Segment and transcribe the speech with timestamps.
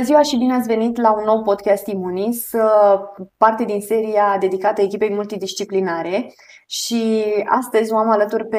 [0.00, 3.00] Bună ziua și bine ați venit la un nou podcast Imunis, uh,
[3.36, 6.32] parte din seria dedicată echipei multidisciplinare.
[6.72, 8.58] Și astăzi o am alături pe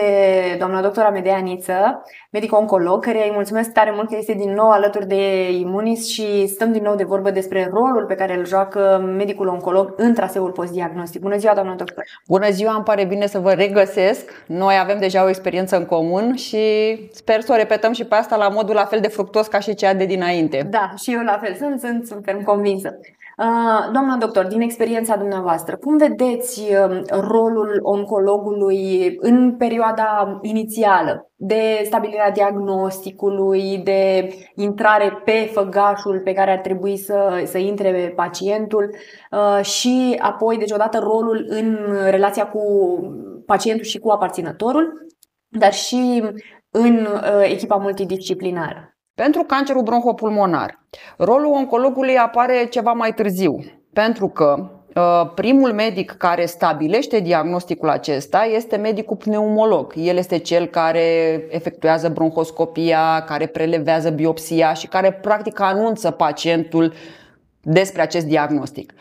[0.57, 2.01] doamna doctora Medea Niță,
[2.31, 6.71] medic-oncolog, care îi mulțumesc tare mult că este din nou alături de Imunis și stăm
[6.71, 11.21] din nou de vorbă despre rolul pe care îl joacă medicul oncolog în traseul postdiagnostic.
[11.21, 12.03] Bună ziua, doamna doctor!
[12.27, 14.43] Bună ziua, îmi pare bine să vă regăsesc.
[14.47, 16.59] Noi avem deja o experiență în comun și
[17.13, 19.75] sper să o repetăm și pe asta la modul la fel de fructos ca și
[19.75, 20.67] cea de dinainte.
[20.69, 22.99] Da, și eu la fel sunt, sunt, sunt ferm convinsă.
[23.37, 31.81] Uh, doamna doctor, din experiența dumneavoastră, cum vedeți um, rolul oncologului în perioada inițială de
[31.83, 38.95] stabilirea diagnosticului, de intrare pe făgașul pe care ar trebui să, să intre pacientul
[39.31, 41.77] uh, și apoi, deci odată rolul în
[42.09, 42.61] relația cu
[43.45, 45.07] pacientul și cu aparținătorul,
[45.47, 46.23] dar și
[46.69, 48.97] în uh, echipa multidisciplinară?
[49.13, 50.80] Pentru cancerul bronhopulmonar,
[51.17, 58.43] rolul oncologului apare ceva mai târziu, pentru că uh, primul medic care stabilește diagnosticul acesta
[58.43, 59.93] este medicul pneumolog.
[59.95, 61.01] El este cel care
[61.49, 66.93] efectuează bronhoscopia, care prelevează biopsia și care practic anunță pacientul
[67.61, 68.93] despre acest diagnostic.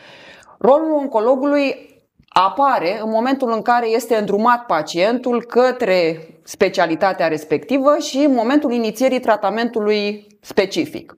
[0.58, 1.88] Rolul oncologului
[2.28, 9.20] apare în momentul în care este îndrumat pacientul către specialitatea respectivă și în momentul inițierii
[9.20, 11.14] tratamentului specific.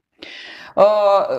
[0.74, 0.84] Uh,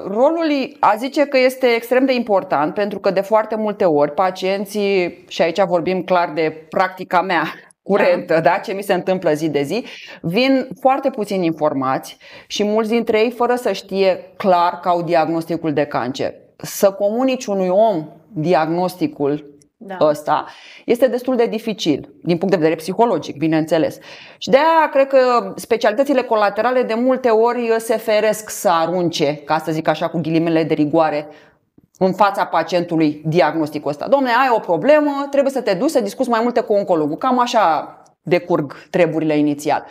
[0.07, 5.23] rolul a zice că este extrem de important pentru că de foarte multe ori pacienții,
[5.27, 7.43] și aici vorbim clar de practica mea
[7.83, 8.39] curentă, da.
[8.39, 8.57] da?
[8.57, 9.85] ce mi se întâmplă zi de zi,
[10.21, 12.17] vin foarte puțini informați
[12.47, 16.33] și mulți dintre ei fără să știe clar că au diagnosticul de cancer.
[16.57, 19.52] Să comunici unui om diagnosticul
[19.85, 19.97] da.
[20.01, 20.45] ăsta,
[20.85, 23.97] este destul de dificil din punct de vedere psihologic, bineînțeles.
[24.37, 29.57] Și de aia cred că specialitățile colaterale de multe ori se feresc să arunce, ca
[29.57, 31.27] să zic așa cu ghilimele de rigoare,
[31.97, 34.07] în fața pacientului diagnosticul ăsta.
[34.07, 37.17] Domne, ai o problemă, trebuie să te duci să discuți mai multe cu oncologul.
[37.17, 39.85] Cam așa decurg treburile inițial.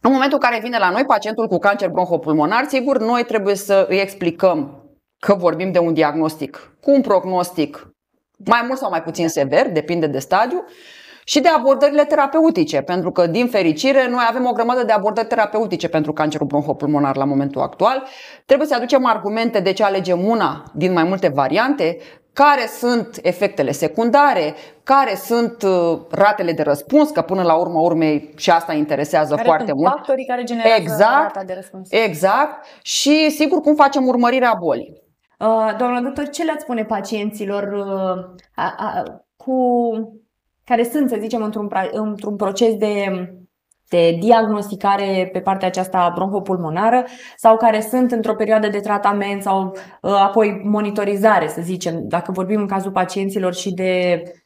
[0.00, 3.86] În momentul în care vine la noi pacientul cu cancer bronhopulmonar, sigur, noi trebuie să
[3.88, 4.84] îi explicăm
[5.18, 7.91] că vorbim de un diagnostic cu un prognostic
[8.46, 10.64] mai mult sau mai puțin sever, depinde de stadiu,
[11.24, 15.88] și de abordările terapeutice, pentru că, din fericire, noi avem o grămadă de abordări terapeutice
[15.88, 18.02] pentru cancerul bronhopulmonar la momentul actual.
[18.46, 21.96] Trebuie să aducem argumente de ce alegem una din mai multe variante,
[22.32, 28.32] care sunt efectele secundare, care sunt uh, ratele de răspuns, că până la urmă urmei
[28.36, 29.92] și asta interesează care foarte mult.
[29.92, 31.88] factorii care generează exact, rata de răspuns.
[31.90, 32.66] Exact.
[32.82, 35.02] Și sigur cum facem urmărirea bolii.
[35.42, 39.02] Uh, doamna doctor, ce le-ați spune pacienților uh, a, a,
[39.36, 39.52] cu,
[40.64, 43.06] care sunt, să zicem, într-un, într-un proces de,
[43.88, 47.04] de diagnosticare pe partea aceasta bronhopulmonară
[47.36, 52.60] sau care sunt într-o perioadă de tratament sau uh, apoi monitorizare, să zicem, dacă vorbim
[52.60, 54.41] în cazul pacienților și de Uh,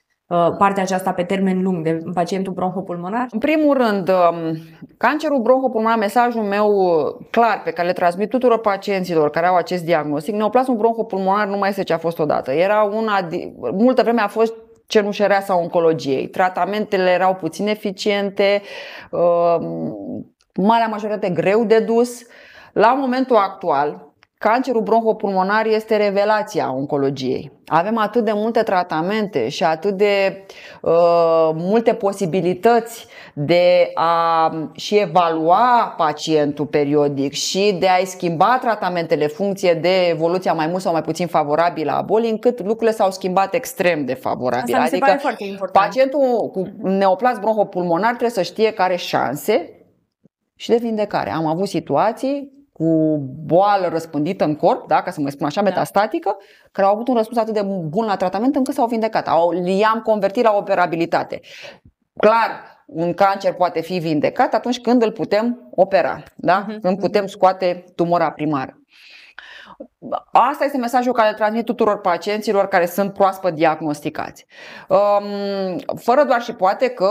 [0.59, 3.27] partea aceasta pe termen lung de pacientul bronhopulmonar?
[3.31, 4.57] În primul rând, um,
[4.97, 6.71] cancerul bronhopulmonar, mesajul meu
[7.31, 11.69] clar pe care le transmit tuturor pacienților care au acest diagnostic, neoplasmul bronhopulmonar nu mai
[11.69, 12.53] este ce a fost odată.
[12.53, 13.29] Era una,
[13.73, 14.55] multă vreme a fost
[14.87, 16.27] cenușăreasa oncologiei.
[16.27, 18.63] Tratamentele erau puțin eficiente,
[19.11, 22.27] um, marea majoritate greu de dus.
[22.73, 24.06] La momentul actual,
[24.39, 27.53] Cancerul bronhopulmonar este revelația oncologiei.
[27.67, 30.45] Avem atât de multe tratamente și atât de
[30.83, 39.75] uh, multe posibilități de a și evalua pacientul periodic și de a-i schimba tratamentele funcție
[39.75, 44.05] de evoluția mai mult sau mai puțin favorabilă a bolii, încât lucrurile s-au schimbat extrem
[44.05, 44.75] de favorabil.
[44.75, 45.85] Asta adică pare foarte important.
[45.85, 49.71] pacientul cu neoplas bronhopulmonar trebuie să știe că are șanse
[50.55, 51.31] și de vindecare.
[51.31, 55.69] Am avut situații cu boală răspândită în corp, da, ca să mai spun așa, da.
[55.69, 56.37] metastatică,
[56.73, 59.29] care au avut un răspuns atât de bun la tratament încât s-au vindecat.
[59.29, 61.41] Au, i-am convertit la operabilitate.
[62.17, 62.51] Clar,
[62.87, 66.67] un cancer poate fi vindecat atunci când îl putem opera, da?
[66.67, 66.81] Uh-huh.
[66.83, 68.79] când putem scoate tumora primară.
[70.33, 74.47] Asta este mesajul care îl transmit tuturor pacienților care sunt proaspăt diagnosticați.
[74.89, 77.11] Um, fără doar și poate că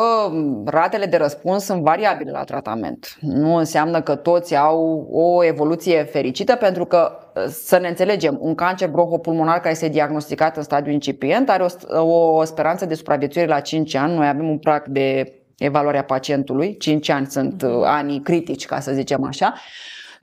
[0.65, 3.17] ratele de răspuns sunt variabile la tratament.
[3.19, 7.17] Nu înseamnă că toți au o evoluție fericită, pentru că,
[7.47, 12.43] să ne înțelegem, un cancer bronhopulmonar care este diagnosticat în stadiu incipient are o, o
[12.43, 14.15] speranță de supraviețuire la 5 ani.
[14.15, 18.91] Noi avem un prag de evaluarea pacientului, 5 ani sunt uh, anii critici, ca să
[18.91, 19.53] zicem așa.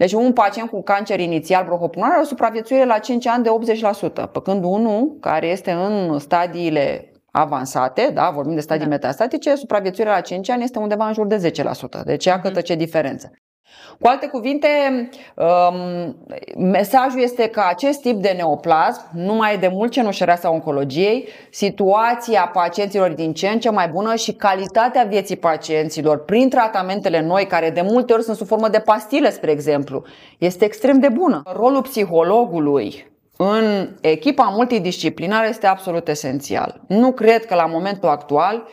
[0.02, 3.50] Deci un pacient cu cancer inițial bronhopulmonar are o supraviețuire la 5 ani de
[4.20, 8.90] 80%, pe când unul care este în stadiile avansate, da, vorbim de stadii da.
[8.90, 11.52] metastatice, supraviețuirea la 5 ani este undeva în jur de
[12.00, 12.04] 10%.
[12.04, 13.30] Deci ia câtă ce diferență.
[14.00, 14.68] Cu alte cuvinte,
[15.36, 16.16] um,
[16.56, 22.50] mesajul este că acest tip de neoplasm nu mai e de mult cenușăreasa oncologiei, situația
[22.52, 27.46] pacienților e din ce în ce mai bună și calitatea vieții pacienților prin tratamentele noi,
[27.46, 30.02] care de multe ori sunt sub formă de pastile, spre exemplu,
[30.38, 31.42] este extrem de bună.
[31.52, 36.80] Rolul psihologului în echipa multidisciplinară este absolut esențial.
[36.86, 38.66] Nu cred că la momentul actual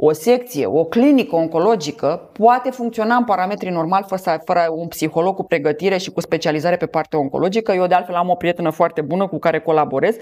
[0.00, 5.44] o secție, o clinică oncologică poate funcționa în parametrii normali fără, fără un psiholog cu
[5.44, 7.72] pregătire și cu specializare pe partea oncologică.
[7.72, 10.16] Eu de altfel am o prietenă foarte bună cu care colaborez.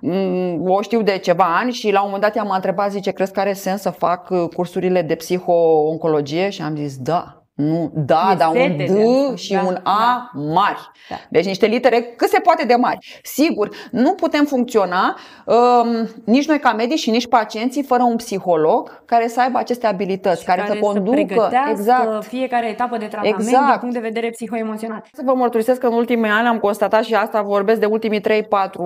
[0.00, 3.32] Mm, o știu de ceva ani și la un moment dat i-am întrebat, zice, crezi
[3.32, 6.48] că are sens să fac cursurile de psiho-oncologie?
[6.48, 10.40] Și am zis, da, nu, da, dar un D și da, un A da.
[10.40, 10.90] mari.
[11.08, 11.16] Da.
[11.28, 13.20] Deci niște litere cât se poate de mari.
[13.22, 15.16] Sigur, nu putem funcționa
[15.46, 19.86] um, nici noi ca medici și nici pacienții fără un psiholog care să aibă aceste
[19.86, 22.24] abilități, care, care să conducă să exact.
[22.24, 23.70] fiecare etapă de tratament exact.
[23.70, 25.04] din punct de vedere psihoemoțional.
[25.12, 28.24] Să vă mărturisesc că în ultimii ani am constatat și asta vorbesc de ultimii 3-4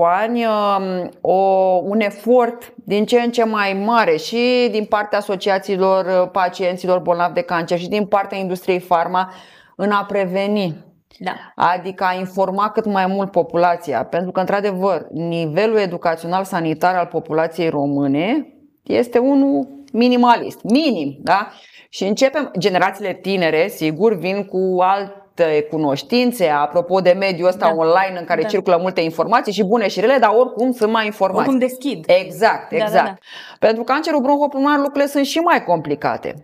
[0.02, 1.34] ani um, o,
[1.82, 7.34] un efort din ce în ce mai mare și din partea asociațiilor uh, pacienților bolnavi
[7.34, 9.32] de cancer și din partea industriei farma
[9.76, 10.84] în a preveni
[11.18, 11.32] da.
[11.54, 17.68] Adică a informa cât mai mult populația, pentru că, într-adevăr, nivelul educațional sanitar al populației
[17.68, 21.48] române este unul minimalist, minim, da?
[21.88, 25.25] Și începem, generațiile tinere, sigur, vin cu alt
[25.70, 27.74] cunoștințe, apropo de mediul ăsta da.
[27.74, 28.48] online în care da.
[28.48, 31.40] circulă multe informații și bune și rele, dar oricum sunt mai informații.
[31.40, 32.04] Oricum deschid.
[32.06, 32.72] Exact, exact.
[32.72, 33.06] Da, da, exact.
[33.06, 33.16] da.
[33.58, 36.34] Pentru cancerul bronhopulmonar lucrurile sunt și mai complicate.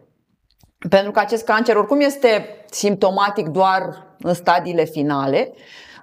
[0.89, 5.53] Pentru că acest cancer oricum este simptomatic doar în stadiile finale.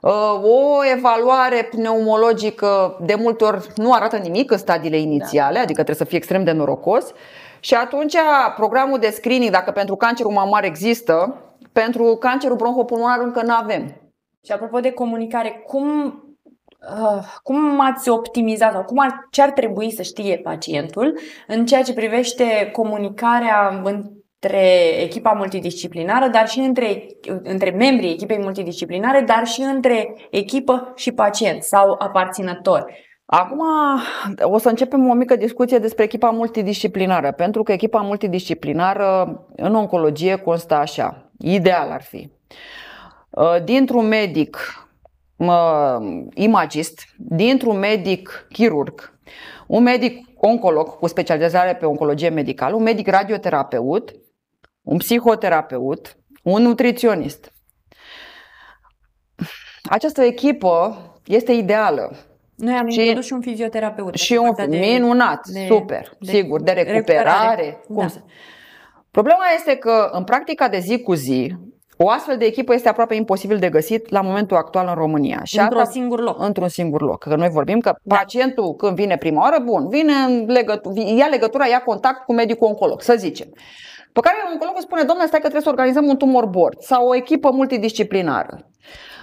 [0.01, 5.59] Uh, o evaluare pneumologică de multe ori nu arată nimic în stadiile inițiale, da.
[5.59, 7.05] adică trebuie să fie extrem de norocos.
[7.59, 8.15] Și atunci
[8.55, 11.35] programul de screening, dacă pentru cancerul mamar există,
[11.71, 14.11] pentru cancerul bronhopulmonar încă nu avem.
[14.45, 16.13] Și apropo de comunicare, cum,
[17.03, 21.81] uh, cum ați optimizat sau cum ar, ce ar trebui să știe pacientul în ceea
[21.81, 27.05] ce privește comunicarea între echipa multidisciplinară, dar și între,
[27.43, 32.93] între membrii echipei multidisciplinare, dar și între echipă și pacient sau aparținător.
[33.25, 33.59] Acum
[34.41, 40.35] o să începem o mică discuție despre echipa multidisciplinară, pentru că echipa multidisciplinară în oncologie
[40.35, 41.28] constă așa.
[41.39, 42.31] Ideal ar fi.
[43.63, 44.57] Dintr-un medic
[46.33, 49.19] imagist, dintr-un medic chirurg,
[49.67, 54.15] un medic oncolog cu specializare pe oncologie medicală, un medic radioterapeut,
[54.81, 57.53] un psihoterapeut, un nutriționist.
[59.83, 62.15] Această echipă este ideală.
[62.55, 64.15] Noi am și, introdus și un fizioterapeut.
[64.15, 67.61] Și un de, minunat, de, super, de, sigur, de recuperare.
[67.61, 67.83] recuperare.
[67.87, 68.23] Cum da.
[69.11, 69.21] Să...
[69.21, 71.55] Problema este că în practica de zi cu zi,
[71.97, 75.41] o astfel de echipă este aproape imposibil de găsit la momentul actual în România.
[75.43, 76.43] Și într-un singur loc.
[76.43, 77.23] Într-un singur loc.
[77.23, 78.15] Că noi vorbim că da.
[78.15, 82.67] pacientul când vine prima oară, bun, vine în legătură, ia legătura, ia contact cu medicul
[82.67, 83.47] oncolog, să zicem.
[84.13, 87.15] Pe care oncologul spune, domnule, stai că trebuie să organizăm un tumor board sau o
[87.15, 88.69] echipă multidisciplinară.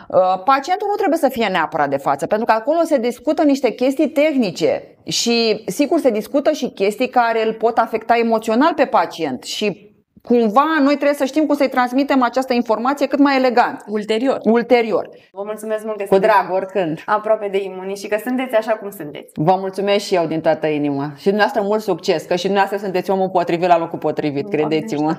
[0.09, 3.71] Uh, pacientul nu trebuie să fie neapărat de față, pentru că acolo se discută niște
[3.71, 9.43] chestii tehnice și sigur se discută și chestii care îl pot afecta emoțional pe pacient
[9.43, 13.85] și cumva noi trebuie să știm cum să-i transmitem această informație cât mai elegant.
[13.87, 14.39] Ulterior.
[14.43, 15.09] Ulterior.
[15.33, 17.03] Vă mulțumesc mult că Cu drag, oricând.
[17.07, 19.33] Aproape de imuni și că sunteți așa cum sunteți.
[19.35, 21.13] Vă mulțumesc și eu din toată inima.
[21.17, 25.17] Și dumneavoastră mult succes, că și dumneavoastră sunteți omul potrivit la locul potrivit, credeți-mă.